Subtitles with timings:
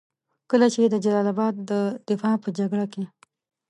[0.49, 1.71] کله چې د جلال اباد د
[2.09, 3.03] دفاع په جګړه کې.